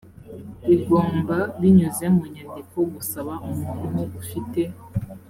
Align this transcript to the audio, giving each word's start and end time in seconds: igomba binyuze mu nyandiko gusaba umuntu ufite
igomba 0.75 1.37
binyuze 1.59 2.05
mu 2.15 2.23
nyandiko 2.33 2.77
gusaba 2.93 3.33
umuntu 3.49 4.01
ufite 4.21 4.61